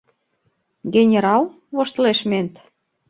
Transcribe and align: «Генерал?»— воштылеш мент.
«Генерал?»— 0.95 1.43
воштылеш 1.75 2.19
мент. 2.29 2.53